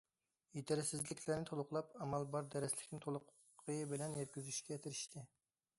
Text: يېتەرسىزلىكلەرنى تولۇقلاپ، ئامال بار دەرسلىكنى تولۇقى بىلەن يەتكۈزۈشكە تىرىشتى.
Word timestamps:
يېتەرسىزلىكلەرنى 0.59 1.47
تولۇقلاپ، 1.49 1.93
ئامال 2.05 2.25
بار 2.37 2.49
دەرسلىكنى 2.57 3.01
تولۇقى 3.07 3.79
بىلەن 3.95 4.21
يەتكۈزۈشكە 4.23 4.81
تىرىشتى. 4.87 5.27